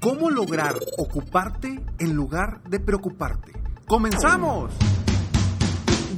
¿Cómo 0.00 0.30
lograr 0.30 0.76
ocuparte 0.96 1.78
en 1.98 2.14
lugar 2.14 2.62
de 2.64 2.80
preocuparte? 2.80 3.52
¡Comenzamos! 3.86 4.72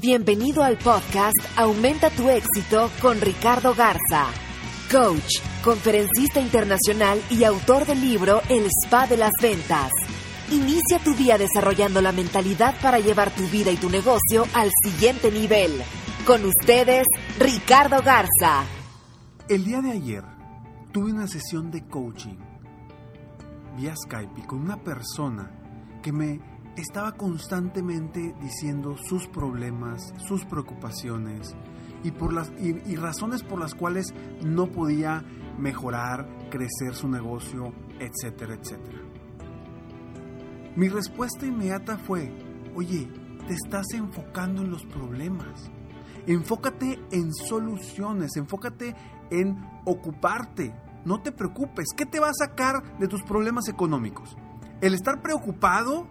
Bienvenido 0.01 0.63
al 0.63 0.79
podcast 0.79 1.35
Aumenta 1.57 2.09
tu 2.11 2.29
éxito 2.29 2.91
con 3.01 3.21
Ricardo 3.21 3.75
Garza, 3.75 4.27
coach, 4.89 5.41
conferencista 5.65 6.41
internacional 6.41 7.21
y 7.29 7.43
autor 7.43 7.85
del 7.85 8.01
libro 8.01 8.41
El 8.49 8.69
Spa 8.85 9.09
de 9.09 9.17
las 9.17 9.33
Ventas. 9.43 9.91
Inicia 10.53 11.01
tu 11.03 11.15
día 11.15 11.37
desarrollando 11.37 12.01
la 12.01 12.13
mentalidad 12.13 12.77
para 12.81 13.01
llevar 13.01 13.35
tu 13.35 13.49
vida 13.49 13.73
y 13.73 13.77
tu 13.77 13.91
negocio 13.91 14.47
al 14.55 14.71
siguiente 14.85 15.33
nivel. 15.33 15.73
Con 16.25 16.45
ustedes, 16.45 17.05
Ricardo 17.37 18.01
Garza. 18.01 18.63
El 19.49 19.65
día 19.65 19.81
de 19.81 19.91
ayer 19.91 20.23
tuve 20.93 21.11
una 21.11 21.27
sesión 21.27 21.73
de 21.73 21.85
coaching 21.89 22.52
vía 23.77 23.95
Skype 23.97 24.41
y 24.41 24.43
con 24.43 24.61
una 24.61 24.77
persona 24.77 25.51
que 26.03 26.13
me 26.13 26.41
estaba 26.77 27.13
constantemente 27.13 28.35
diciendo 28.41 28.97
sus 28.97 29.27
problemas, 29.29 30.15
sus 30.27 30.45
preocupaciones 30.45 31.55
y, 32.03 32.11
por 32.11 32.33
las, 32.33 32.51
y, 32.59 32.97
razones 32.97 33.43
por 33.43 33.61
las 33.61 33.75
cuales 33.75 34.13
no 34.45 34.67
podía 34.73 35.23
mejorar, 35.59 36.27
crecer 36.51 36.95
su 36.95 37.09
negocio, 37.09 37.73
etcétera, 37.99 38.55
etcétera. 38.55 38.99
Mi 40.75 40.89
respuesta 40.89 41.47
inmediata 41.47 41.99
fue, 41.99 42.33
oye, 42.75 43.09
te 43.47 43.55
estás 43.55 43.87
enfocando 43.93 44.63
en 44.63 44.71
los 44.71 44.85
problemas. 44.87 45.71
Enfócate 46.27 46.99
en 47.11 47.33
soluciones, 47.33 48.37
enfócate 48.37 48.95
en 49.31 49.57
ocuparte, 49.85 50.75
no 51.05 51.21
te 51.21 51.33
preocupes. 51.33 51.89
¿Qué 51.97 52.07
te 52.07 52.21
va 52.21 52.29
a 52.29 52.35
sacar 52.35 52.99
de 52.99 53.09
tus 53.09 53.23
problemas 53.23 53.69
económicos? 53.69 54.37
¿El 54.81 54.95
estar 54.95 55.23
preocupado 55.23 56.07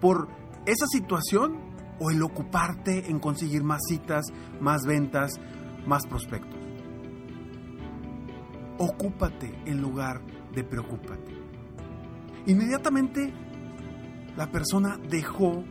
por 0.00 0.28
esa 0.66 0.86
situación 0.86 1.58
o 2.00 2.10
el 2.10 2.22
ocuparte 2.22 3.10
en 3.10 3.18
conseguir 3.18 3.64
más 3.64 3.80
citas, 3.88 4.26
más 4.60 4.82
ventas, 4.86 5.40
más 5.86 6.06
prospectos? 6.06 6.58
Ocúpate 8.78 9.52
en 9.66 9.80
lugar 9.80 10.20
de 10.54 10.62
preocúpate. 10.62 11.36
Inmediatamente 12.46 13.32
la 14.36 14.50
persona 14.50 14.98
dejó 15.08 15.64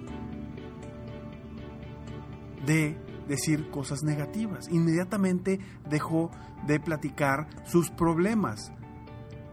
de 2.66 2.98
decir 3.28 3.70
cosas 3.70 4.04
negativas. 4.04 4.68
Inmediatamente 4.70 5.60
dejó 5.90 6.32
de 6.66 6.80
platicar 6.80 7.48
sus 7.66 7.90
problemas. 7.90 8.72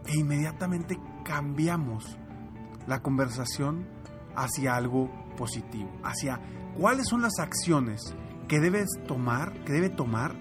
E 0.07 0.17
inmediatamente 0.19 0.99
cambiamos 1.23 2.17
la 2.87 3.01
conversación 3.01 3.87
hacia 4.35 4.75
algo 4.75 5.09
positivo, 5.35 5.89
hacia 6.03 6.39
cuáles 6.77 7.07
son 7.07 7.21
las 7.21 7.39
acciones 7.39 8.15
que 8.47 8.59
debes 8.59 8.87
tomar, 9.07 9.63
que 9.63 9.73
debe 9.73 9.89
tomar 9.89 10.35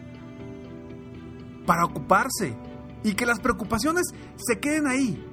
para 1.66 1.84
ocuparse 1.84 2.56
y 3.03 3.15
que 3.15 3.27
las 3.27 3.41
preocupaciones 3.41 4.06
se 4.37 4.61
queden 4.61 4.87
ahí, 4.87 5.25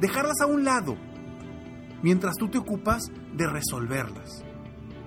dejarlas 0.00 0.40
a 0.42 0.46
un 0.46 0.64
lado, 0.64 0.96
mientras 2.02 2.36
tú 2.36 2.48
te 2.48 2.58
ocupas 2.58 3.10
de 3.34 3.46
resolverlas. 3.46 4.44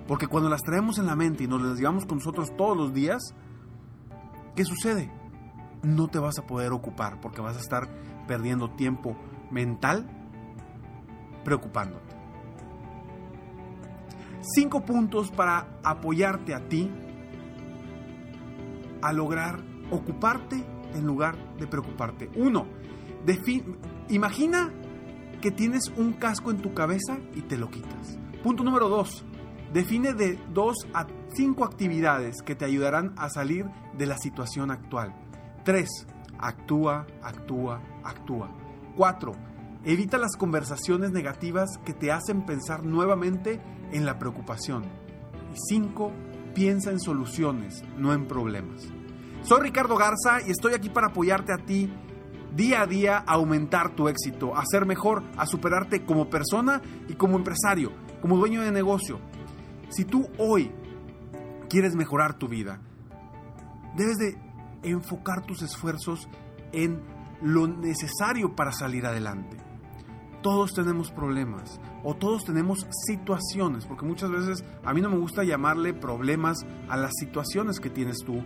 Porque 0.08 0.28
cuando 0.28 0.50
las 0.50 0.62
traemos 0.62 0.98
en 0.98 1.06
la 1.06 1.16
mente 1.16 1.44
y 1.44 1.48
nos 1.48 1.62
las 1.62 1.78
llevamos 1.78 2.06
con 2.06 2.18
nosotros 2.18 2.56
todos 2.58 2.76
los 2.76 2.94
días, 2.94 3.34
¿qué 4.56 4.66
sucede? 4.66 5.12
No 5.82 6.08
te 6.08 6.20
vas 6.20 6.38
a 6.40 6.46
poder 6.46 6.72
ocupar 6.72 7.22
porque 7.22 7.42
vas 7.42 7.58
a 7.58 7.60
estar 7.60 7.90
perdiendo 8.28 8.70
tiempo 8.72 9.16
mental 9.52 10.10
preocupándote. 11.44 12.16
Cinco 14.42 14.84
puntos 14.84 15.32
para 15.32 15.80
apoyarte 15.84 16.54
a 16.54 16.68
ti 16.68 16.92
a 19.02 19.14
lograr 19.14 19.64
ocuparte 19.92 20.64
en 20.94 21.06
lugar 21.06 21.38
de 21.58 21.68
preocuparte. 21.68 22.30
Uno, 22.36 22.66
imagina 24.10 24.72
que 25.42 25.52
tienes 25.52 25.92
un 25.98 26.14
casco 26.14 26.52
en 26.52 26.58
tu 26.58 26.74
cabeza 26.74 27.18
y 27.36 27.42
te 27.42 27.58
lo 27.58 27.70
quitas. 27.70 28.18
Punto 28.44 28.64
número 28.64 28.90
dos, 28.90 29.26
Define 29.74 30.14
de 30.14 30.38
dos 30.54 30.76
a 30.94 31.08
cinco 31.34 31.66
actividades 31.66 32.44
que 32.46 32.54
te 32.54 32.66
ayudarán 32.66 33.16
a 33.18 33.30
salir 33.30 33.66
de 33.98 34.06
la 34.06 34.20
situación 34.20 34.70
actual. 34.70 35.16
3. 35.66 35.90
Actúa, 36.38 37.08
actúa, 37.24 37.82
actúa. 38.04 38.52
4. 38.96 39.32
Evita 39.84 40.20
las 40.20 40.36
conversaciones 40.38 41.12
negativas 41.12 41.80
que 41.84 41.94
te 41.94 42.12
hacen 42.12 42.46
pensar 42.46 42.84
nuevamente 42.84 43.60
en 43.92 44.06
la 44.06 44.20
preocupación. 44.20 44.84
Y 45.54 45.58
5. 45.70 46.12
Piensa 46.54 46.92
en 46.92 47.00
soluciones, 47.00 47.84
no 47.98 48.14
en 48.14 48.28
problemas. 48.28 48.88
Soy 49.42 49.62
Ricardo 49.62 49.98
Garza 49.98 50.46
y 50.46 50.52
estoy 50.52 50.76
aquí 50.76 50.90
para 50.90 51.08
apoyarte 51.08 51.52
a 51.52 51.58
ti 51.58 51.92
día 52.56 52.84
a 52.84 52.86
día 52.86 53.18
a 53.26 53.34
aumentar 53.34 53.96
tu 53.96 54.08
éxito, 54.08 54.56
a 54.56 54.64
ser 54.70 54.86
mejor, 54.86 55.24
a 55.36 55.48
superarte 55.48 56.06
como 56.06 56.30
persona 56.30 56.80
y 57.08 57.16
como 57.16 57.38
empresario, 57.38 57.92
como 58.22 58.38
dueño 58.38 58.62
de 58.62 58.72
negocio. 58.72 59.20
Si 59.96 60.06
tú 60.06 60.28
hoy 60.40 60.72
quieres 61.70 61.96
mejorar 61.96 62.34
tu 62.34 62.48
vida, 62.48 62.80
debes 63.96 64.18
de 64.18 64.38
enfocar 64.82 65.46
tus 65.46 65.62
esfuerzos 65.62 66.28
en 66.72 67.00
lo 67.44 67.68
necesario 67.68 68.56
para 68.56 68.72
salir 68.72 69.06
adelante. 69.06 69.56
Todos 70.42 70.74
tenemos 70.74 71.12
problemas 71.12 71.80
o 72.04 72.16
todos 72.16 72.44
tenemos 72.44 72.88
situaciones, 73.06 73.86
porque 73.86 74.06
muchas 74.06 74.32
veces 74.32 74.66
a 74.84 74.94
mí 74.94 75.02
no 75.02 75.10
me 75.10 75.18
gusta 75.18 75.44
llamarle 75.44 75.94
problemas 75.94 76.66
a 76.90 76.98
las 76.98 77.12
situaciones 77.20 77.80
que 77.80 77.92
tienes 77.92 78.18
tú 78.26 78.44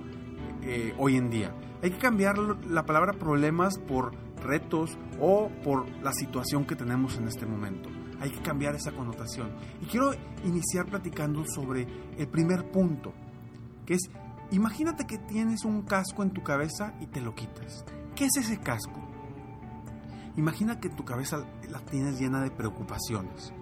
eh, 0.64 0.94
hoy 0.98 1.16
en 1.16 1.30
día. 1.30 1.56
Hay 1.82 1.92
que 1.92 1.98
cambiar 1.98 2.38
la 2.38 2.86
palabra 2.86 3.14
problemas 3.14 3.78
por 3.80 4.12
retos 4.44 4.98
o 5.22 5.50
por 5.64 5.90
la 6.04 6.12
situación 6.12 6.66
que 6.66 6.76
tenemos 6.76 7.18
en 7.18 7.30
este 7.30 7.46
momento. 7.46 7.97
Hay 8.20 8.32
que 8.32 8.42
cambiar 8.42 8.76
esa 8.76 8.92
connotación. 8.92 9.52
Y 9.82 9.86
quiero 9.86 10.12
iniciar 10.46 10.86
platicando 10.86 11.46
sobre 11.46 11.88
el 12.18 12.28
primer 12.28 12.72
punto, 12.72 13.14
que 13.86 13.96
es, 13.96 14.10
imagínate 14.52 15.06
que 15.06 15.18
tienes 15.18 15.66
un 15.66 15.84
casco 15.84 16.24
en 16.24 16.32
tu 16.32 16.44
cabeza 16.44 16.94
y 17.00 17.08
te 17.08 17.22
lo 17.22 17.36
quitas. 17.36 17.86
¿Qué 18.16 18.26
es 18.26 18.38
ese 18.38 18.60
casco? 18.60 19.08
Imagina 20.36 20.80
que 20.80 20.90
tu 20.90 21.04
cabeza 21.04 21.46
la 21.70 21.80
tienes 21.80 22.20
llena 22.20 22.42
de 22.42 22.52
preocupaciones. 22.52 23.54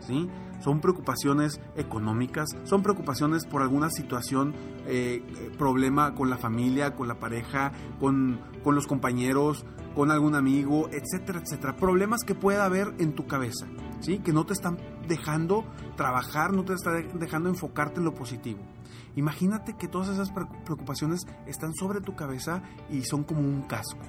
¿Sí? 0.00 0.28
Son 0.60 0.80
preocupaciones 0.80 1.60
económicas, 1.76 2.48
son 2.64 2.82
preocupaciones 2.82 3.44
por 3.44 3.62
alguna 3.62 3.90
situación, 3.90 4.54
eh, 4.86 5.22
eh, 5.26 5.50
problema 5.58 6.14
con 6.14 6.30
la 6.30 6.36
familia, 6.36 6.94
con 6.94 7.08
la 7.08 7.18
pareja, 7.18 7.72
con, 8.00 8.40
con 8.62 8.74
los 8.74 8.86
compañeros, 8.86 9.64
con 9.94 10.10
algún 10.10 10.34
amigo, 10.34 10.88
etcétera, 10.90 11.40
etcétera. 11.40 11.76
Problemas 11.76 12.22
que 12.24 12.34
pueda 12.34 12.64
haber 12.64 12.94
en 12.98 13.14
tu 13.14 13.26
cabeza, 13.26 13.66
¿sí? 14.00 14.18
Que 14.18 14.32
no 14.32 14.44
te 14.44 14.52
están 14.52 14.78
dejando 15.06 15.64
trabajar, 15.96 16.52
no 16.52 16.64
te 16.64 16.74
están 16.74 17.18
dejando 17.18 17.48
enfocarte 17.48 17.98
en 17.98 18.04
lo 18.04 18.14
positivo. 18.14 18.60
Imagínate 19.16 19.74
que 19.76 19.88
todas 19.88 20.08
esas 20.08 20.30
preocupaciones 20.64 21.26
están 21.46 21.74
sobre 21.74 22.00
tu 22.00 22.14
cabeza 22.14 22.62
y 22.90 23.02
son 23.02 23.24
como 23.24 23.40
un 23.40 23.62
casco, 23.62 24.04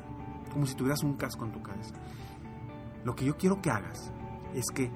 como 0.52 0.66
si 0.66 0.76
tuvieras 0.76 1.04
un 1.04 1.16
casco 1.16 1.46
en 1.46 1.52
tu 1.52 1.62
cabeza. 1.62 1.96
lo 3.04 3.16
que 3.16 3.26
yo 3.26 3.38
quiero 3.38 3.62
que 3.62 3.72
hagas 3.72 4.12
es 4.54 4.66
que 4.74 4.92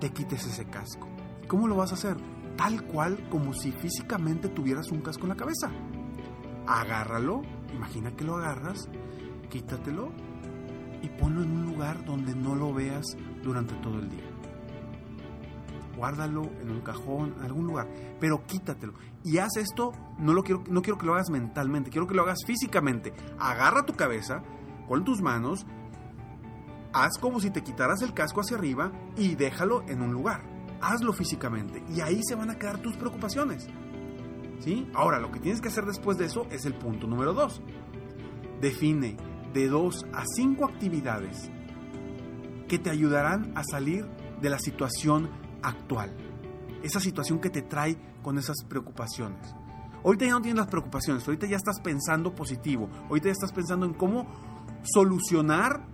te 0.00 0.10
quites 0.10 0.46
ese 0.46 0.66
casco. 0.66 1.08
¿Cómo 1.48 1.66
lo 1.66 1.76
vas 1.76 1.92
a 1.92 1.94
hacer? 1.94 2.16
Tal 2.56 2.84
cual 2.84 3.28
como 3.30 3.54
si 3.54 3.72
físicamente 3.72 4.48
tuvieras 4.48 4.90
un 4.90 5.00
casco 5.00 5.22
en 5.22 5.30
la 5.30 5.36
cabeza. 5.36 5.70
Agárralo, 6.66 7.42
imagina 7.74 8.14
que 8.14 8.24
lo 8.24 8.36
agarras, 8.36 8.88
quítatelo 9.48 10.12
y 11.02 11.08
ponlo 11.08 11.42
en 11.42 11.50
un 11.50 11.66
lugar 11.66 12.04
donde 12.04 12.34
no 12.34 12.54
lo 12.54 12.72
veas 12.72 13.04
durante 13.42 13.74
todo 13.74 13.98
el 13.98 14.08
día. 14.08 14.24
Guárdalo 15.96 16.42
en 16.60 16.70
un 16.70 16.80
cajón, 16.80 17.34
en 17.38 17.44
algún 17.44 17.66
lugar, 17.66 17.88
pero 18.20 18.46
quítatelo. 18.46 18.94
Y 19.24 19.38
haz 19.38 19.56
esto, 19.56 19.92
no, 20.18 20.32
lo 20.32 20.44
quiero, 20.44 20.62
no 20.68 20.80
quiero 20.80 20.96
que 20.98 21.06
lo 21.06 21.14
hagas 21.14 21.30
mentalmente, 21.30 21.90
quiero 21.90 22.06
que 22.06 22.14
lo 22.14 22.22
hagas 22.22 22.38
físicamente. 22.46 23.12
Agarra 23.38 23.84
tu 23.84 23.94
cabeza 23.94 24.42
con 24.86 25.04
tus 25.04 25.20
manos, 25.20 25.66
haz 26.92 27.18
como 27.18 27.40
si 27.40 27.50
te 27.50 27.62
quitaras 27.62 28.02
el 28.02 28.14
casco 28.14 28.40
hacia 28.40 28.56
arriba 28.56 28.92
y 29.16 29.34
déjalo 29.34 29.82
en 29.88 30.02
un 30.02 30.12
lugar. 30.12 30.42
Hazlo 30.80 31.12
físicamente 31.12 31.82
y 31.88 32.00
ahí 32.00 32.20
se 32.22 32.36
van 32.36 32.50
a 32.50 32.58
quedar 32.58 32.78
tus 32.78 32.96
preocupaciones. 32.96 33.68
¿Sí? 34.60 34.88
Ahora, 34.94 35.18
lo 35.18 35.30
que 35.30 35.40
tienes 35.40 35.60
que 35.60 35.68
hacer 35.68 35.84
después 35.84 36.18
de 36.18 36.26
eso 36.26 36.46
es 36.50 36.64
el 36.64 36.74
punto 36.74 37.06
número 37.06 37.32
2. 37.32 37.62
Define 38.60 39.16
de 39.58 39.66
2 39.66 40.06
a 40.12 40.22
5 40.36 40.64
actividades 40.64 41.50
que 42.68 42.78
te 42.78 42.90
ayudarán 42.90 43.52
a 43.56 43.64
salir 43.64 44.06
de 44.40 44.50
la 44.50 44.58
situación 44.60 45.28
actual. 45.62 46.16
Esa 46.84 47.00
situación 47.00 47.40
que 47.40 47.50
te 47.50 47.62
trae 47.62 47.98
con 48.22 48.38
esas 48.38 48.56
preocupaciones. 48.68 49.52
Ahorita 50.04 50.26
ya 50.26 50.30
no 50.30 50.40
tienes 50.40 50.58
las 50.58 50.68
preocupaciones, 50.68 51.26
ahorita 51.26 51.48
ya 51.48 51.56
estás 51.56 51.80
pensando 51.80 52.36
positivo, 52.36 52.88
ahorita 53.08 53.26
ya 53.26 53.32
estás 53.32 53.52
pensando 53.52 53.84
en 53.84 53.94
cómo 53.94 54.28
solucionar 54.84 55.84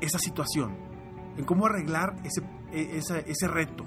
esa 0.00 0.18
situación, 0.18 0.74
en 1.36 1.44
cómo 1.44 1.66
arreglar 1.66 2.16
ese, 2.24 2.40
e, 2.72 2.98
ese, 3.26 3.46
reto. 3.46 3.84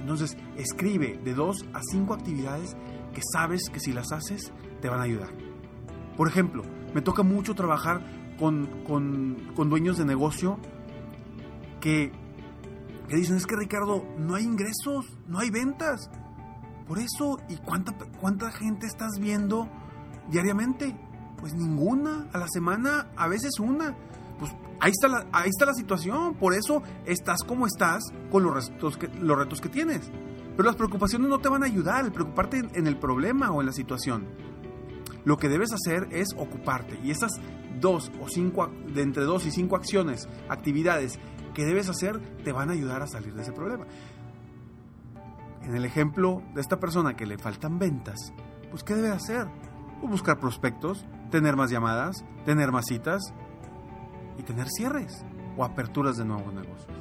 Entonces, 0.00 0.36
escribe 0.56 1.18
de 1.24 1.34
dos 1.34 1.66
a 1.74 1.80
cinco 1.90 2.14
actividades 2.14 2.76
que 3.12 3.20
sabes 3.32 3.62
que 3.68 3.80
si 3.80 3.92
las 3.92 4.12
haces 4.12 4.52
te 4.80 4.88
van 4.88 5.00
a 5.00 5.02
ayudar. 5.02 5.47
Por 6.18 6.26
ejemplo, 6.26 6.64
me 6.92 7.00
toca 7.00 7.22
mucho 7.22 7.54
trabajar 7.54 8.02
con, 8.40 8.66
con, 8.84 9.70
dueños 9.70 9.96
de 9.98 10.04
negocio 10.04 10.58
que, 11.80 12.10
que, 13.08 13.16
dicen, 13.16 13.36
es 13.36 13.46
que 13.46 13.54
Ricardo, 13.54 14.04
no 14.18 14.34
hay 14.34 14.42
ingresos, 14.42 15.06
no 15.28 15.38
hay 15.38 15.50
ventas. 15.50 16.10
Por 16.88 16.98
eso, 16.98 17.38
¿y 17.48 17.56
cuánta, 17.58 17.92
cuánta 18.20 18.50
gente 18.50 18.86
estás 18.86 19.20
viendo 19.20 19.68
diariamente? 20.28 20.96
Pues 21.38 21.54
ninguna, 21.54 22.26
a 22.32 22.38
la 22.38 22.48
semana 22.48 23.06
a 23.16 23.28
veces 23.28 23.60
una. 23.60 23.96
Pues 24.40 24.50
ahí 24.80 24.90
está 24.90 25.06
la, 25.06 25.24
ahí 25.30 25.50
está 25.50 25.66
la 25.66 25.74
situación, 25.74 26.34
por 26.34 26.52
eso 26.52 26.82
estás 27.06 27.44
como 27.46 27.64
estás 27.68 28.02
con 28.32 28.42
los 28.42 28.54
retos, 28.54 28.96
que, 28.96 29.06
los 29.06 29.38
retos 29.38 29.60
que 29.60 29.68
tienes. 29.68 30.10
Pero 30.56 30.66
las 30.66 30.74
preocupaciones 30.74 31.28
no 31.28 31.38
te 31.38 31.48
van 31.48 31.62
a 31.62 31.66
ayudar, 31.66 32.04
el 32.04 32.10
preocuparte 32.10 32.58
en, 32.74 32.88
el 32.88 32.96
problema 32.96 33.52
o 33.52 33.60
en 33.60 33.66
la 33.66 33.72
situación. 33.72 34.26
Lo 35.24 35.36
que 35.36 35.48
debes 35.48 35.72
hacer 35.72 36.08
es 36.10 36.28
ocuparte 36.36 36.98
y 37.02 37.10
esas 37.10 37.32
dos 37.80 38.10
o 38.20 38.28
cinco, 38.28 38.70
de 38.92 39.02
entre 39.02 39.24
dos 39.24 39.46
y 39.46 39.50
cinco 39.50 39.76
acciones, 39.76 40.28
actividades 40.48 41.18
que 41.54 41.64
debes 41.64 41.88
hacer, 41.88 42.20
te 42.44 42.52
van 42.52 42.70
a 42.70 42.72
ayudar 42.72 43.02
a 43.02 43.06
salir 43.06 43.34
de 43.34 43.42
ese 43.42 43.52
problema. 43.52 43.86
En 45.62 45.74
el 45.74 45.84
ejemplo 45.84 46.42
de 46.54 46.60
esta 46.60 46.78
persona 46.78 47.14
que 47.14 47.26
le 47.26 47.36
faltan 47.36 47.78
ventas, 47.78 48.32
pues 48.70 48.82
¿qué 48.84 48.94
debe 48.94 49.10
hacer? 49.10 49.46
Pues 50.00 50.10
buscar 50.10 50.38
prospectos, 50.38 51.04
tener 51.30 51.56
más 51.56 51.70
llamadas, 51.70 52.24
tener 52.44 52.72
más 52.72 52.86
citas 52.86 53.20
y 54.38 54.42
tener 54.42 54.68
cierres 54.68 55.24
o 55.56 55.64
aperturas 55.64 56.16
de 56.16 56.24
nuevos 56.24 56.54
negocios. 56.54 56.96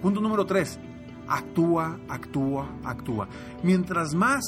Punto 0.00 0.20
número 0.20 0.46
3. 0.46 0.80
Actúa, 1.28 1.98
actúa, 2.08 2.68
actúa. 2.84 3.28
Mientras 3.62 4.14
más 4.14 4.42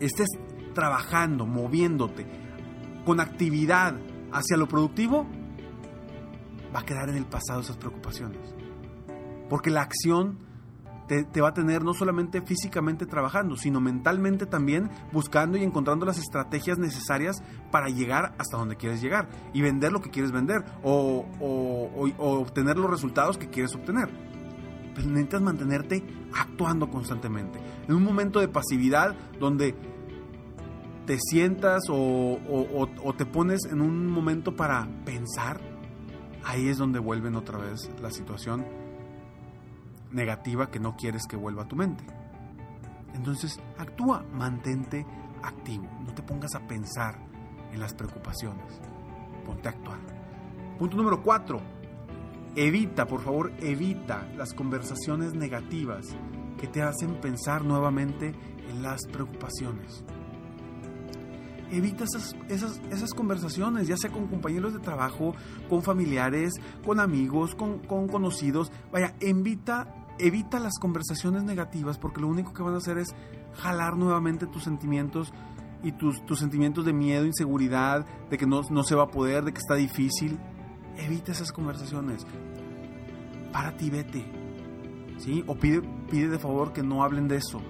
estés 0.00 0.28
trabajando, 0.78 1.44
moviéndote, 1.44 2.24
con 3.04 3.18
actividad 3.18 3.96
hacia 4.30 4.56
lo 4.56 4.68
productivo, 4.68 5.26
va 6.72 6.80
a 6.80 6.84
quedar 6.84 7.08
en 7.08 7.16
el 7.16 7.26
pasado 7.26 7.62
esas 7.62 7.76
preocupaciones. 7.76 8.54
Porque 9.48 9.70
la 9.70 9.82
acción 9.82 10.38
te, 11.08 11.40
va 11.40 11.48
a 11.48 11.52
tener 11.54 11.82
no 11.82 11.94
solamente 11.94 12.42
físicamente 12.42 13.06
trabajando, 13.06 13.56
sino 13.56 13.80
mentalmente 13.80 14.46
también 14.46 14.88
buscando 15.10 15.58
y 15.58 15.64
encontrando 15.64 16.06
las 16.06 16.18
estrategias 16.18 16.78
necesarias 16.78 17.42
para 17.72 17.88
llegar 17.88 18.36
hasta 18.38 18.56
donde 18.56 18.76
quieres 18.76 19.02
llegar 19.02 19.28
y 19.52 19.60
vender 19.60 19.90
lo 19.90 20.00
que 20.00 20.10
quieres 20.10 20.30
vender 20.30 20.64
o, 20.84 21.26
obtener 22.18 22.76
los 22.76 22.88
resultados 22.88 23.36
que 23.36 23.48
quieres 23.48 23.74
obtener. 23.74 24.08
Pero 24.94 25.08
necesitas 25.08 25.42
mantenerte 25.42 26.06
actuando 26.34 26.88
constantemente. 26.88 27.58
En 27.88 27.96
un 27.96 28.04
momento 28.04 28.38
de 28.38 28.46
pasividad 28.46 29.16
donde 29.40 29.97
te 31.08 31.18
sientas 31.18 31.84
o 31.88 33.14
te 33.16 33.24
pones 33.24 33.64
en 33.64 33.80
un 33.80 34.08
momento 34.08 34.54
para 34.54 34.86
pensar, 35.06 35.58
ahí 36.44 36.68
es 36.68 36.76
donde 36.76 36.98
vuelven 36.98 37.34
otra 37.34 37.56
vez 37.56 37.90
la 38.02 38.10
situación 38.10 38.66
negativa 40.12 40.70
que 40.70 40.78
no 40.78 40.96
quieres 40.96 41.22
que 41.26 41.36
vuelva 41.36 41.62
a 41.62 41.68
tu 41.68 41.76
mente. 41.76 42.04
Entonces, 43.14 43.58
actúa, 43.78 44.22
mantente 44.34 45.06
activo, 45.42 45.88
no 46.04 46.12
te 46.12 46.22
pongas 46.22 46.54
a 46.54 46.68
pensar 46.68 47.18
en 47.72 47.80
las 47.80 47.94
preocupaciones, 47.94 48.78
ponte 49.46 49.66
a 49.66 49.70
actuar. 49.70 50.00
Punto 50.78 50.98
número 50.98 51.22
4. 51.22 51.58
Evita, 52.54 53.06
por 53.06 53.22
favor, 53.22 53.50
evita 53.60 54.28
las 54.36 54.52
conversaciones 54.52 55.32
negativas 55.32 56.04
que 56.60 56.66
te 56.66 56.82
hacen 56.82 57.14
pensar 57.14 57.64
nuevamente 57.64 58.34
en 58.68 58.82
las 58.82 59.06
preocupaciones. 59.06 60.04
Evita 61.70 62.04
esas, 62.04 62.34
esas, 62.48 62.80
esas, 62.90 63.12
conversaciones, 63.12 63.86
ya 63.86 63.96
sea 63.96 64.10
con 64.10 64.26
compañeros 64.26 64.72
de 64.72 64.80
trabajo, 64.80 65.34
con 65.68 65.82
familiares, 65.82 66.54
con 66.84 66.98
amigos, 66.98 67.54
con, 67.54 67.80
con 67.80 68.08
conocidos. 68.08 68.72
Vaya, 68.90 69.14
evita 69.20 69.94
evita 70.18 70.58
las 70.58 70.78
conversaciones 70.80 71.44
negativas 71.44 71.98
porque 71.98 72.20
lo 72.20 72.28
único 72.28 72.52
que 72.52 72.62
van 72.62 72.74
a 72.74 72.78
hacer 72.78 72.98
es 72.98 73.14
jalar 73.54 73.96
nuevamente 73.96 74.46
tus 74.46 74.64
sentimientos 74.64 75.32
y 75.82 75.92
tus, 75.92 76.24
tus 76.26 76.38
sentimientos 76.38 76.84
de 76.84 76.92
miedo, 76.92 77.24
inseguridad, 77.24 78.04
de 78.28 78.38
que 78.38 78.46
no, 78.46 78.62
no, 78.70 78.82
se 78.82 78.94
va 78.94 79.04
a 79.04 79.10
poder, 79.10 79.44
de 79.44 79.52
que 79.52 79.58
está 79.58 79.74
difícil. 79.74 80.38
Evita 80.96 81.32
esas 81.32 81.52
conversaciones. 81.52 82.26
Para 83.52 83.76
ti, 83.76 83.88
vete. 83.88 84.24
¿Sí? 85.18 85.44
O 85.46 85.54
pide, 85.54 85.82
pide 86.10 86.28
de 86.28 86.38
favor 86.38 86.72
que 86.72 86.82
no 86.82 87.04
hablen 87.04 87.28
de 87.28 87.36
eso. 87.36 87.60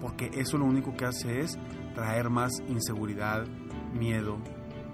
Porque 0.00 0.30
eso 0.34 0.58
lo 0.58 0.64
único 0.64 0.96
que 0.96 1.04
hace 1.04 1.40
es 1.40 1.58
traer 1.94 2.30
más 2.30 2.52
inseguridad, 2.68 3.46
miedo, 3.92 4.38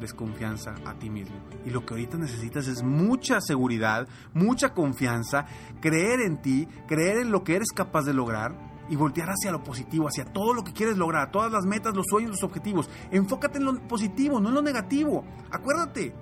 desconfianza 0.01 0.75
a 0.85 0.95
ti 0.95 1.11
mismo. 1.11 1.37
Y 1.65 1.71
lo 1.71 1.85
que 1.85 1.95
ahorita 1.95 2.19
necesitas 2.19 2.67
es 2.69 2.83
mucha 2.83 3.41
seguridad, 3.41 4.09
mucha 4.35 4.75
confianza, 4.75 5.47
creer 5.81 6.21
en 6.21 6.43
ti, 6.43 6.69
creer 6.87 7.19
en 7.19 7.31
lo 7.31 7.45
que 7.45 7.57
eres 7.57 7.69
capaz 7.75 8.03
de 8.03 8.15
lograr 8.15 8.77
y 8.89 8.97
voltear 8.97 9.29
hacia 9.31 9.51
lo 9.51 9.65
positivo, 9.65 10.07
hacia 10.07 10.25
todo 10.25 10.55
lo 10.55 10.63
que 10.63 10.73
quieres 10.73 10.97
lograr, 10.97 11.31
todas 11.31 11.51
las 11.51 11.65
metas, 11.65 11.95
los 11.95 12.07
sueños, 12.09 12.33
los 12.33 12.43
objetivos. 12.45 12.89
Enfócate 13.11 13.59
en 13.59 13.65
lo 13.65 13.89
positivo, 13.89 14.41
no 14.41 14.49
en 14.51 14.55
lo 14.55 14.63
negativo. 14.63 15.25
Acuérdate, 15.51 16.15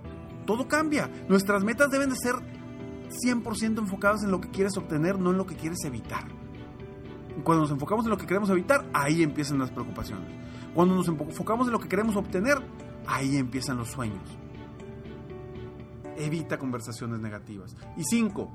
todo 0.47 0.67
cambia. 0.69 1.11
Nuestras 1.29 1.62
metas 1.62 1.91
deben 1.91 2.11
de 2.11 2.17
ser 2.17 2.35
100% 3.25 3.79
enfocadas 3.79 4.25
en 4.25 4.31
lo 4.31 4.41
que 4.41 4.50
quieres 4.50 4.76
obtener, 4.76 5.19
no 5.19 5.31
en 5.31 5.37
lo 5.37 5.47
que 5.47 5.57
quieres 5.57 5.79
evitar. 5.85 6.44
Cuando 7.43 7.62
nos 7.62 7.71
enfocamos 7.71 8.05
en 8.05 8.11
lo 8.11 8.17
que 8.17 8.26
queremos 8.26 8.49
evitar, 8.50 8.88
ahí 8.93 9.23
empiezan 9.23 9.59
las 9.59 9.71
preocupaciones. 9.71 10.29
Cuando 10.75 10.95
nos 10.95 11.09
enfocamos 11.09 11.67
en 11.67 11.73
lo 11.73 11.81
que 11.81 11.88
queremos 11.88 12.17
obtener, 12.17 12.62
Ahí 13.07 13.37
empiezan 13.37 13.76
los 13.76 13.88
sueños. 13.91 14.23
Evita 16.17 16.59
conversaciones 16.59 17.21
negativas. 17.21 17.76
Y 17.97 18.05
cinco, 18.05 18.50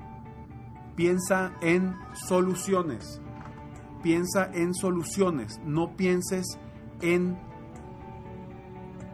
piensa 0.96 1.52
en 1.60 1.94
soluciones. 2.14 3.20
Piensa 4.02 4.50
en 4.52 4.74
soluciones. 4.74 5.60
No 5.64 5.96
pienses 5.96 6.58
en 7.00 7.38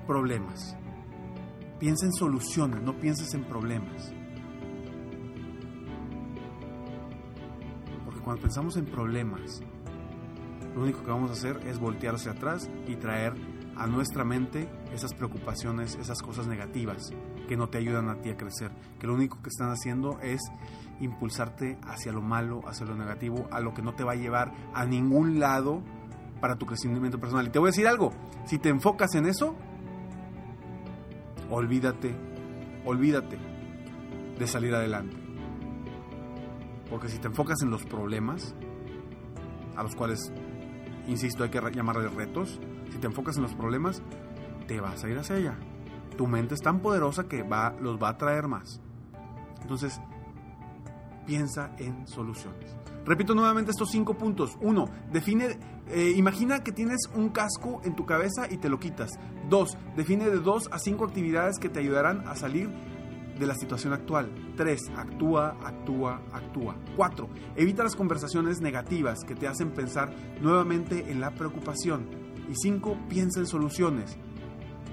problemas. 0.06 0.76
Piensa 1.78 2.06
en 2.06 2.12
soluciones, 2.14 2.80
no 2.80 2.98
pienses 2.98 3.34
en 3.34 3.44
problemas. 3.44 4.10
Cuando 8.26 8.42
pensamos 8.42 8.76
en 8.76 8.86
problemas, 8.86 9.60
lo 10.74 10.82
único 10.82 11.00
que 11.04 11.12
vamos 11.12 11.30
a 11.30 11.34
hacer 11.34 11.60
es 11.64 11.78
voltear 11.78 12.16
hacia 12.16 12.32
atrás 12.32 12.68
y 12.88 12.96
traer 12.96 13.34
a 13.76 13.86
nuestra 13.86 14.24
mente 14.24 14.68
esas 14.92 15.14
preocupaciones, 15.14 15.94
esas 15.94 16.22
cosas 16.22 16.48
negativas 16.48 17.12
que 17.46 17.56
no 17.56 17.68
te 17.68 17.78
ayudan 17.78 18.08
a 18.08 18.16
ti 18.22 18.30
a 18.30 18.36
crecer, 18.36 18.72
que 18.98 19.06
lo 19.06 19.14
único 19.14 19.40
que 19.42 19.48
están 19.48 19.70
haciendo 19.70 20.18
es 20.22 20.40
impulsarte 20.98 21.78
hacia 21.86 22.10
lo 22.10 22.20
malo, 22.20 22.62
hacia 22.66 22.84
lo 22.84 22.96
negativo, 22.96 23.46
a 23.52 23.60
lo 23.60 23.74
que 23.74 23.82
no 23.82 23.94
te 23.94 24.02
va 24.02 24.14
a 24.14 24.16
llevar 24.16 24.50
a 24.74 24.84
ningún 24.84 25.38
lado 25.38 25.80
para 26.40 26.56
tu 26.56 26.66
crecimiento 26.66 27.20
personal. 27.20 27.46
Y 27.46 27.50
te 27.50 27.60
voy 27.60 27.68
a 27.68 27.70
decir 27.70 27.86
algo, 27.86 28.10
si 28.44 28.58
te 28.58 28.70
enfocas 28.70 29.14
en 29.14 29.26
eso, 29.26 29.54
olvídate, 31.48 32.12
olvídate 32.84 33.38
de 34.36 34.46
salir 34.48 34.74
adelante. 34.74 35.25
Porque 36.90 37.08
si 37.08 37.18
te 37.18 37.28
enfocas 37.28 37.62
en 37.62 37.70
los 37.70 37.84
problemas, 37.84 38.54
a 39.76 39.82
los 39.82 39.94
cuales, 39.94 40.32
insisto, 41.06 41.44
hay 41.44 41.50
que 41.50 41.60
llamarles 41.72 42.14
retos, 42.14 42.60
si 42.90 42.98
te 42.98 43.06
enfocas 43.06 43.36
en 43.36 43.42
los 43.42 43.54
problemas, 43.54 44.02
te 44.66 44.80
vas 44.80 45.02
a 45.04 45.08
ir 45.08 45.18
hacia 45.18 45.36
allá. 45.36 45.58
Tu 46.16 46.26
mente 46.26 46.54
es 46.54 46.60
tan 46.60 46.80
poderosa 46.80 47.24
que 47.24 47.42
va, 47.42 47.74
los 47.80 48.02
va 48.02 48.10
a 48.10 48.18
traer 48.18 48.48
más. 48.48 48.80
Entonces, 49.60 50.00
piensa 51.26 51.72
en 51.78 52.06
soluciones. 52.06 52.76
Repito 53.04 53.34
nuevamente 53.34 53.70
estos 53.70 53.90
cinco 53.90 54.14
puntos. 54.14 54.56
Uno, 54.60 54.86
define, 55.12 55.58
eh, 55.88 56.12
imagina 56.16 56.64
que 56.64 56.72
tienes 56.72 57.08
un 57.14 57.28
casco 57.28 57.80
en 57.84 57.94
tu 57.94 58.04
cabeza 58.04 58.50
y 58.50 58.56
te 58.56 58.68
lo 58.68 58.80
quitas. 58.80 59.10
Dos, 59.48 59.76
define 59.96 60.30
de 60.30 60.38
dos 60.38 60.68
a 60.72 60.78
cinco 60.78 61.04
actividades 61.04 61.58
que 61.58 61.68
te 61.68 61.80
ayudarán 61.80 62.26
a 62.26 62.34
salir 62.34 62.68
de 63.38 63.46
la 63.46 63.54
situación 63.54 63.92
actual. 63.92 64.30
3. 64.56 64.90
Actúa, 64.96 65.56
actúa, 65.64 66.22
actúa. 66.32 66.76
4. 66.96 67.28
Evita 67.56 67.82
las 67.82 67.96
conversaciones 67.96 68.60
negativas 68.60 69.24
que 69.24 69.34
te 69.34 69.46
hacen 69.46 69.70
pensar 69.70 70.14
nuevamente 70.40 71.10
en 71.10 71.20
la 71.20 71.34
preocupación. 71.34 72.08
Y 72.48 72.54
5. 72.54 72.98
Piensa 73.08 73.40
en 73.40 73.46
soluciones, 73.46 74.16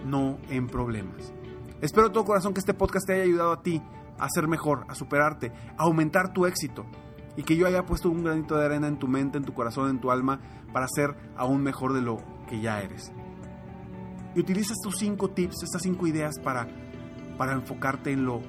no 0.06 0.38
en 0.50 0.68
problemas. 0.68 1.34
Espero 1.82 2.08
de 2.08 2.14
todo 2.14 2.26
corazón 2.26 2.54
que 2.54 2.60
este 2.60 2.74
podcast 2.74 3.06
te 3.08 3.14
haya 3.14 3.24
ayudado 3.24 3.52
a 3.52 3.62
ti 3.62 3.82
a 4.18 4.28
ser 4.30 4.48
mejor, 4.48 4.86
a 4.88 4.96
superarte, 4.96 5.52
a 5.78 5.84
aumentar 5.84 6.34
tu 6.34 6.46
éxito. 6.46 6.86
Y 7.36 7.44
que 7.44 7.56
yo 7.56 7.66
haya 7.66 7.86
puesto 7.86 8.10
un 8.10 8.24
granito 8.24 8.56
de 8.56 8.66
arena 8.66 8.88
en 8.88 9.00
tu 9.00 9.08
mente, 9.08 9.38
en 9.38 9.44
tu 9.44 9.54
corazón, 9.54 9.90
en 9.90 10.00
tu 10.00 10.12
alma, 10.12 10.40
para 10.72 10.88
ser 10.88 11.16
aún 11.36 11.62
mejor 11.62 11.94
de 11.94 12.02
lo 12.02 12.18
que 12.48 12.62
ya 12.62 12.82
eres. 12.82 13.12
Y 14.36 14.40
utiliza 14.40 14.74
estos 14.74 14.96
cinco 14.98 15.30
tips, 15.30 15.64
estas 15.64 15.82
cinco 15.82 16.08
ideas 16.08 16.36
para 16.44 16.68
para 17.38 17.54
enfocarte 17.54 18.12
en 18.12 18.26
lo, 18.26 18.42